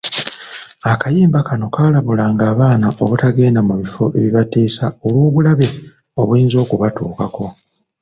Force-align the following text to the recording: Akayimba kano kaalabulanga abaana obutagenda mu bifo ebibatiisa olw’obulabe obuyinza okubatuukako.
Akayimba 0.91 1.39
kano 1.47 1.65
kaalabulanga 1.73 2.43
abaana 2.53 2.87
obutagenda 3.03 3.59
mu 3.67 3.73
bifo 3.81 4.03
ebibatiisa 4.19 4.85
olw’obulabe 5.05 5.67
obuyinza 6.19 6.57
okubatuukako. 6.63 7.45